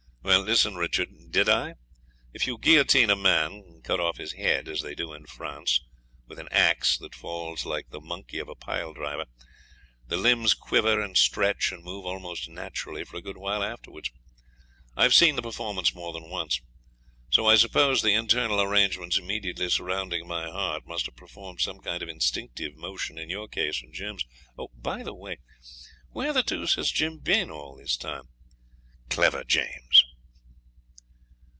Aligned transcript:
Well, 0.23 0.41
listen, 0.41 0.75
Richard. 0.75 1.31
Did 1.31 1.49
I? 1.49 1.73
If 2.31 2.45
you 2.45 2.59
guillotine 2.59 3.09
a 3.09 3.15
man 3.15 3.81
cut 3.83 3.99
off 3.99 4.17
his 4.17 4.33
head, 4.33 4.69
as 4.69 4.81
they 4.81 4.93
do 4.93 5.13
in 5.13 5.25
France, 5.25 5.81
with 6.27 6.37
an 6.37 6.47
axe 6.51 6.95
that 6.99 7.15
falls 7.15 7.65
like 7.65 7.89
the 7.89 7.99
monkey 7.99 8.37
of 8.37 8.47
a 8.47 8.53
pile 8.55 8.93
driver 8.93 9.25
the 10.09 10.17
limbs 10.17 10.53
quiver 10.53 11.01
and 11.01 11.17
stretch, 11.17 11.71
and 11.71 11.83
move 11.83 12.05
almost 12.05 12.47
naturally 12.47 13.03
for 13.03 13.17
a 13.17 13.21
good 13.21 13.35
while 13.35 13.63
afterwards. 13.63 14.11
I've 14.95 15.15
seen 15.15 15.35
the 15.35 15.41
performance 15.41 15.95
more 15.95 16.13
than 16.13 16.29
once. 16.29 16.61
So 17.31 17.47
I 17.47 17.55
suppose 17.55 18.01
the 18.03 18.13
internal 18.13 18.61
arrangements 18.61 19.17
immediately 19.17 19.69
surrounding 19.71 20.27
my 20.27 20.49
heart 20.51 20.85
must 20.85 21.07
have 21.07 21.15
performed 21.15 21.61
some 21.61 21.79
kind 21.79 22.03
of 22.03 22.07
instinctive 22.09 22.75
motion 22.75 23.17
in 23.17 23.31
your 23.31 23.47
case 23.47 23.81
and 23.81 23.91
Jim's. 23.91 24.23
By 24.75 25.01
the 25.01 25.15
way, 25.15 25.39
where 26.11 26.31
the 26.31 26.43
deuce 26.43 26.75
has 26.75 26.91
Jim 26.91 27.17
been 27.17 27.49
all 27.49 27.75
this 27.75 27.97
time? 27.97 28.29
Clever 29.09 29.43
James!' 29.43 30.05